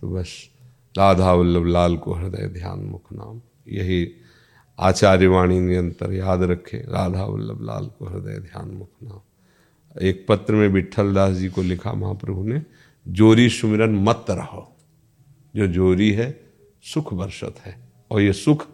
तो 0.00 0.10
बस 0.10 0.50
राधा 0.98 1.32
वल्लभ 1.32 1.66
लाल 1.66 1.96
को 1.96 2.14
हृदय 2.14 2.46
ध्यान 2.46 2.78
मुख 2.78 3.12
नाम। 3.12 3.40
यही 3.68 4.12
आचार्य 4.78 5.26
वाणी 5.26 5.60
निरंतर 5.60 6.12
याद 6.12 6.42
रखे। 6.42 6.76
राधा 6.76 7.24
वल्लभ 7.24 7.62
लाल 7.62 7.86
को 7.86 8.06
हृदय 8.06 8.38
ध्यान 8.38 8.68
मुख 8.68 8.88
नाम। 9.02 9.20
एक 10.02 10.26
पत्र 10.28 10.54
में 10.54 10.68
विठल 10.68 11.14
दास 11.14 11.36
जी 11.36 11.48
को 11.48 11.62
लिखा 11.62 11.92
महाप्रभु 11.92 12.42
ने, 12.42 12.62
जोरी 13.08 13.48
सुमिरन 13.48 13.90
मत 13.90 14.26
रहो। 14.30 14.76
जो 15.56 15.66
जोरी 15.66 16.12
है, 16.12 16.40
सुख 16.82 17.12
वर्षत 17.12 17.54
है, 17.60 17.88
और 18.10 18.20
ये 18.20 18.32
सुख 18.32 18.66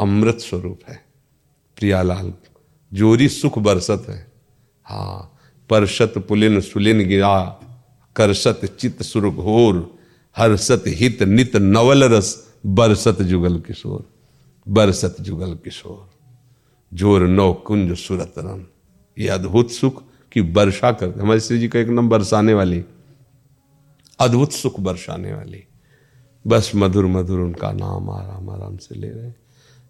अमृत 0.00 0.36
स्वरूप 0.36 0.80
है। 0.88 1.04
प्रियालाल, 1.76 2.34
जोरी 2.92 3.28
सुख 3.28 3.58
बरसत 3.58 4.06
है। 4.08 4.32
हाँ 4.84 5.31
परसत 5.72 6.18
पुलिन 6.28 6.60
सुलिन 6.60 6.98
गिरा 7.08 7.34
करसत 8.16 8.60
चित 8.78 9.02
सुर 9.02 9.28
घोर 9.30 9.74
हर्षत 10.36 10.84
हित 10.98 11.22
नित 11.28 11.56
नवल 11.56 12.04
रस 12.12 12.30
बरसत 12.78 13.22
जुगल 13.22 13.58
किशोर 13.66 14.04
बरसत 14.66 15.16
जुगल 15.20 15.54
किशोर। 15.64 16.00
ज़ोर 16.92 17.26
नौ 17.28 17.52
कुंज 17.66 17.96
सुरत 17.98 18.34
रन 18.38 18.66
ये 19.16 19.28
अद्भुत 19.30 19.70
सुख 19.70 20.02
की 20.32 20.40
वर्षा 20.52 20.90
करते 20.92 21.20
हमारे 21.20 21.40
श्री 21.40 21.58
जी 21.58 21.68
का 21.68 21.78
एक 21.78 21.88
नाम 21.88 22.08
बरसाने 22.08 22.54
वाली। 22.54 22.84
अद्भुत 24.18 24.52
सुख 24.52 24.80
बरसाने 24.80 25.32
वाली। 25.34 25.62
बस 26.44 26.70
मधुर 26.74 27.06
मधुर 27.08 27.40
उनका 27.40 27.72
नाम 27.72 28.10
आराम 28.10 28.50
आराम 28.50 28.76
से 28.76 28.94
ले 28.94 29.08
रहे 29.08 29.32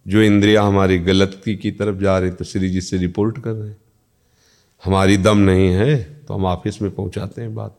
जो 0.06 0.22
इंद्रिया 0.22 0.62
हमारी 0.62 0.98
गलती 1.00 1.56
की 1.56 1.70
तरफ़ 1.72 2.00
जा 2.00 2.18
रही 2.18 2.30
तो 2.30 2.44
श्री 2.44 2.70
जी 2.70 2.80
से 2.80 2.96
रिपोर्ट 2.98 3.38
कर 3.38 3.52
रहे 3.52 3.74
हमारी 4.82 5.16
दम 5.16 5.38
नहीं 5.38 5.68
है 5.68 5.96
तो 6.28 6.34
हम 6.34 6.44
ऑफ़िस 6.44 6.80
में 6.82 6.90
पहुंचाते 6.90 7.42
हैं 7.42 7.54
बात। 7.54 7.76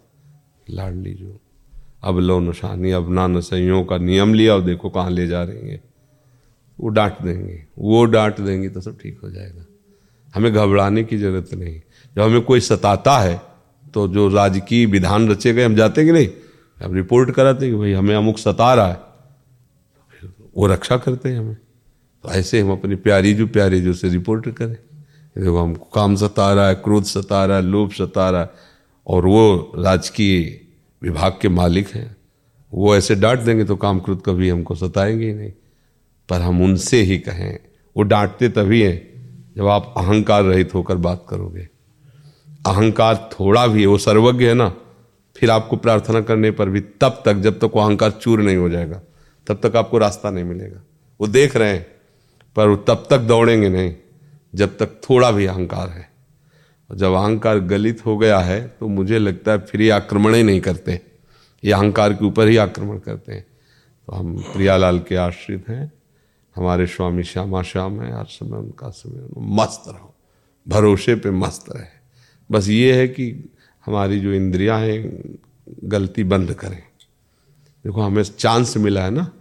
लाडली 0.67 1.13
जो 1.13 1.39
अब 2.03 2.19
लो 2.19 2.39
नशानी, 2.39 2.91
अब 2.91 3.11
ना 3.11 3.25
नसैयों 3.27 3.83
का 3.85 3.97
नियम 3.97 4.33
लिया 4.33 4.53
और 4.55 4.61
देखो 4.61 4.89
कहाँ 4.89 5.11
ले 5.11 5.27
जा 5.27 5.43
रही 5.43 5.69
है। 5.69 5.81
वो 6.79 6.89
डांट 6.89 7.21
देंगे, 7.21 7.63
वो 7.79 8.03
डांट 8.05 8.39
देंगे 8.39 8.69
तो 8.69 8.81
सब 8.81 8.97
ठीक 8.99 9.19
हो 9.23 9.29
जाएगा। 9.29 9.65
हमें 10.33 10.51
घबराने 10.53 11.03
की 11.03 11.17
ज़रूरत 11.17 11.53
नहीं। 11.53 11.79
जब 12.15 12.21
हमें 12.21 12.41
कोई 12.41 12.59
सताता 12.59 13.17
है 13.19 13.41
तो 13.93 14.07
जो 14.07 14.27
राजकीय 14.29 14.85
विधान 14.85 15.29
रचे 15.29 15.53
गए, 15.53 15.63
हम 15.65 15.75
जाते 15.75 16.05
कि 16.05 16.11
नहीं? 16.11 16.27
अब 16.77 16.93
रिपोर्ट 16.93 17.31
कराते 17.31 17.69
कि 17.69 17.75
भाई 17.75 17.91
हमें 17.93 18.15
अमुक 18.15 18.37
सता 18.37 18.73
रहा 18.73 18.87
है। 18.87 18.97
वो 20.55 20.67
रक्षा 20.67 20.97
करते 20.97 21.29
हैं 21.29 21.39
हमें। 21.39 21.55
तो 22.23 22.29
ऐसे 22.29 22.59
हम 22.59 22.71
अपनी 22.71 22.95
प्यारी 22.95 23.33
जो 23.33 23.47
प्यारी 23.47 23.81
जो 23.81 23.93
से 23.93 24.09
रिपोर्ट 24.09 24.49
करें। 24.49 24.75
देखो 25.37 25.57
हमको 25.57 25.85
काम 25.85 26.15
सता 26.15 26.53
रहा 26.53 26.67
है, 26.67 26.75
क्रोध 26.75 27.03
सता 27.03 27.45
रहा 27.45 27.57
है, 27.57 27.63
लोभ 27.63 27.91
सता 27.91 28.29
रहा 28.29 28.41
है, 28.41 28.49
और 29.07 29.25
वो 29.25 29.71
राजकीय 29.75 30.61
विभाग 31.01 31.37
के 31.41 31.49
मालिक 31.49 31.89
हैं। 31.89 32.17
वो 32.73 32.95
ऐसे 32.95 33.15
डांट 33.15 33.39
देंगे 33.39 33.63
तो 33.63 33.75
काम 33.75 33.99
क्रोध 33.99 34.21
कभी 34.25 34.49
हमको 34.49 34.75
सताएँगे 34.75 35.25
ही 35.25 35.33
नहीं। 35.33 35.51
पर 36.29 36.41
हम 36.41 36.63
उनसे 36.63 37.01
ही 37.01 37.17
कहें, 37.17 37.59
वो 37.97 38.03
डांटते 38.03 38.49
तभी 38.49 38.81
हैं, 38.81 39.13
जब 39.57 39.67
आप 39.67 39.93
अहंकार 39.97 40.43
रहित 40.43 40.73
होकर 40.73 40.95
बात 40.95 41.25
करोगे। 41.29 41.69
अहंकार 42.65 43.29
थोड़ा 43.39 43.67
भी 43.67 43.81
है, 43.81 43.87
वो 43.87 43.97
सर्वज्ञ 43.97 44.47
है 44.47 44.53
ना, 44.53 44.75
फिर 45.37 45.51
आपको 45.51 45.77
प्रार्थना 45.77 46.21
करने 46.21 46.51
पर 46.51 46.69
भी 46.69 46.79
तब 46.79 47.21
तक, 47.25 47.33
जब 47.33 47.57
तक 47.57 47.71
वो 47.75 47.81
अहंकार 47.81 48.11
चूर 48.11 48.41
नहीं 48.41 48.57
हो 48.57 48.69
जाएगा, 48.69 49.01
तब 49.47 49.59
तक 49.63 49.75
आपको 49.75 49.97
रास्ता 49.97 50.29
नहीं 50.29 50.43
मिलेगा। 50.43 50.83
वो 51.21 51.27
देख 51.27 51.55
रहे 51.55 51.69
हैं, 51.69 51.87
पर 52.55 52.67
वो 52.67 52.75
तब 52.75 53.07
तक 53.09 53.17
दौड़ेंगे 53.17 53.69
नहीं। 53.69 53.95
जब 54.55 54.77
तक 54.77 55.01
थोड़ा 55.09 55.31
भी 55.31 55.45
अहंकार 55.45 55.89
है। 55.89 56.09
जब 56.95 57.11
अहंकार 57.11 57.59
गलित 57.59 58.05
हो 58.05 58.17
गया 58.17 58.39
है 58.39 58.67
तो 58.79 58.87
मुझे 58.87 59.19
लगता 59.19 59.51
है 59.51 59.57
फिर 59.57 59.81
ये 59.81 59.89
आक्रमण 59.89 60.35
ही 60.35 60.43
नहीं 60.43 60.61
करते। 60.61 61.01
ये 61.63 61.71
अहंकार 61.71 62.13
के 62.13 62.25
ऊपर 62.25 62.47
ही 62.47 62.57
आक्रमण 62.57 62.97
करते 62.97 63.33
हैं। 63.33 63.45
तो 64.07 64.13
हम 64.13 64.37
प्रियालाल 64.37 64.99
के 64.99 65.15
आश्रित 65.15 65.69
हैं। 65.69 65.93
हमारे 66.55 66.87
स्वामी 66.87 67.23
श्यामा 67.23 67.61
श्याम 67.61 68.01
है। 68.01 68.17
हर 68.17 68.25
समय 68.25 68.57
उनका 68.57 68.89
समय 68.89 69.27
मस्त 69.37 69.83
रहो। 69.87 70.15
भरोसे 70.67 71.15
पे 71.15 71.31
मस्त 71.31 71.65
रहे। 71.75 71.85
बस 72.51 72.67
ये 72.67 72.93
है 72.93 73.07
कि 73.07 73.53
हमारी 73.85 74.19
जो 74.19 74.33
इंद्रियाँ 74.33 74.79
हैं, 74.79 75.33
गलती 75.83 76.23
बंद 76.23 76.53
करें। 76.53 76.83
देखो, 77.85 78.01
हमें 78.01 78.23
चांस 78.23 78.77
मिला 78.77 79.03
है 79.03 79.11
ना? 79.11 79.31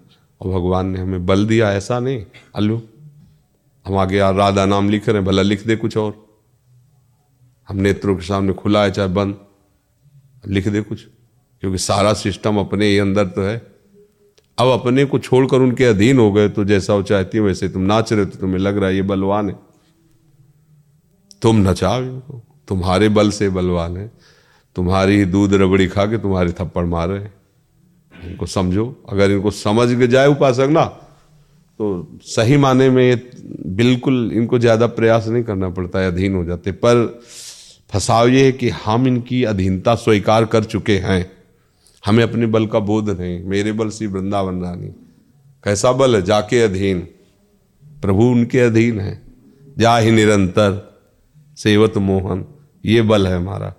और 0.41 0.49
भगवान 0.49 0.87
ने 0.87 0.99
हमें 0.99 1.27
बल 1.27 1.47
दिया, 1.47 1.73
ऐसा 1.73 2.01
नहीं। 2.01 2.27
अल्लू। 2.55 2.83
हम 3.87 3.97
आगे 3.97 4.17
यार 4.17 4.35
राधा 4.35 4.65
नाम 4.67 4.89
लिख 4.89 5.09
रहे 5.09 5.17
हैं, 5.17 5.25
भला 5.25 5.43
लिख 5.43 5.67
दे 5.67 5.77
कुछ 5.77 5.97
और। 5.97 6.15
हम 7.69 7.77
नेत्रों 7.77 8.17
के 8.17 8.23
सामने 8.23 8.53
खुला 8.53 8.83
है, 8.85 8.91
चाहे 8.91 9.09
बंद। 9.09 9.39
लिख 10.47 10.69
दे 10.69 10.81
कुछ, 10.81 11.05
क्योंकि 11.63 11.79
सारा 11.79 12.13
सिस्टम 12.13 12.57
अपने 12.57 12.87
ही 12.87 12.99
अंदर 12.99 13.27
तो 13.27 13.43
है। 13.43 13.57
अब 14.59 14.69
अपने 14.71 15.05
को 15.05 15.19
छोड़कर 15.19 15.57
उनके 15.57 15.85
अधीन 15.85 16.19
हो 16.19 16.31
गए 16.33 16.49
तो 16.49 16.65
जैसा 16.65 16.95
वो 16.95 17.03
चाहती 17.03 17.39
है, 17.39 17.45
वैसे 17.45 17.69
तुम 17.69 17.83
नाच 17.83 18.13
रहे 18.13 18.25
हो 18.25 18.31
तो 18.31 18.39
तुम्हें 18.39 18.59
लग 18.59 18.79
रहा 18.79 18.89
है 18.89 18.97
ये 18.97 19.03
बलवान 19.03 19.51
है। 19.51 19.59
तुम 21.43 21.69
नचाओ 21.69 22.03
इनको। 22.03 22.43
तुम्हारे 22.69 23.09
बल 23.09 23.31
से 23.31 23.49
बलवान 23.51 23.97
है। 23.97 24.11
तुम्हारी 24.77 25.17
ही 25.17 25.25
दूध 25.25 25.55
रबड़ी 25.55 25.87
खा 25.87 26.05
के 26.07 26.19
तुम्हारे 26.19 26.53
थप्पड़ 26.53 26.85
मार 26.85 27.09
रहे 27.09 27.21
हैं। 27.21 27.35
इनको 28.25 28.47
समझो। 28.47 28.85
अगर 29.09 29.31
इनको 29.31 29.51
समझ 29.51 29.89
के 29.99 30.07
जाए 30.07 30.27
उपासक 30.27 30.69
ना 30.71 30.85
तो 31.81 32.19
सही 32.23 32.57
माने 32.57 32.91
में 32.91 33.31
बिल्कुल 33.77 34.33
इनको 34.33 34.59
ज़्यादा 34.59 34.87
प्रयास 34.87 35.27
नहीं 35.29 35.43
करना 35.45 35.69
पड़ता 35.69 35.99
है 35.99 36.07
अधीन 36.07 36.35
हो 36.35 36.45
जाते। 36.45 36.73
पर 36.73 37.21
फसाव 37.91 38.29
ये 38.29 38.45
है 38.45 38.53
कि 38.53 38.69
हम 38.69 39.07
इनकी 39.07 39.43
अधीनता 39.45 39.95
स्वीकार 39.95 40.45
कर 40.45 40.65
चुके 40.65 40.97
हैं। 40.99 41.31
हमें 42.05 42.23
अपने 42.25 42.47
बल 42.47 42.67
का 42.67 42.79
बोध 42.79 43.11
नहीं, 43.11 43.45
मेरे 43.45 43.73
बल 43.73 43.89
सी 43.89 44.07
वृंदावन 44.07 44.63
रानी। 44.63 44.89
कैसा 45.65 45.93
बल 45.93 46.17
है? 46.17 46.23
जाके 46.23 46.63
अधीन। 46.63 47.01
प्रभु 48.03 48.25
उनके 48.25 48.61
अधीन 48.61 49.01
है। 49.01 49.21
जा 49.79 49.97
ही 49.99 50.11
निरंतर, 50.11 51.01
सेवत 51.57 51.97
मोहन, 51.97 52.45
ये 52.85 53.03
बल 53.03 53.27
है 53.27 53.37
हमारा। 53.37 53.75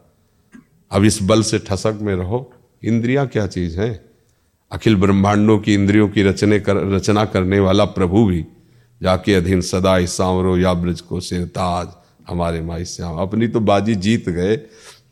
अब 0.92 1.04
इस 1.04 1.20
बल 1.24 1.42
से 1.42 1.60
ठसक 1.60 2.00
में 2.02 2.16
रहो। 2.16 2.52
इंद्रियाँ 2.84 3.28
क्या 3.28 3.48
चीज़ 3.48 3.80
है? 3.80 4.06
अखिल 4.72 4.96
ब्रह्मांडों 4.96 5.58
की 5.60 5.74
इंद्रियों 5.74 6.08
की 6.10 6.24
रचने 6.24 6.60
कर, 6.60 6.78
रचना 6.96 7.26
करने 7.26 7.60
वाला 7.60 7.86
प्रभु 7.86 8.26
भी 8.26 8.46
जाके 9.04 9.34
अधीन 9.34 9.62
सदा 9.62 9.96
ही 9.96 10.08
सांवरो 10.08 10.58
या 10.58 10.74
ब्रज 10.74 11.02
को 11.02 11.20
सिरताज 11.20 11.88
हमारे 12.30 12.62
माई 12.62 12.86
श्याम। 12.86 13.16
अपनी 13.18 13.48
तो 13.48 13.60
बाजी 13.60 13.96
जीत 13.96 14.30
गए। 14.30 14.60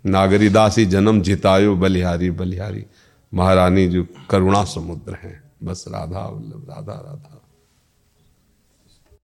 नागरीदास 0.05 0.77
ही 0.77 0.85
जन्म 0.85 1.21
जितायो 1.21 1.75
बलिहारी 1.75 2.31
बलिहारी। 2.31 2.85
महारानी 3.33 3.87
जो 3.87 4.05
करुणा 4.29 4.63
समुद्र 4.63 5.13
हैं। 5.13 5.51
बस 5.63 5.85
राधा, 5.87 6.19
वल्लभ, 6.19 6.67
राधा 6.69 6.93
राधा। 6.93 7.40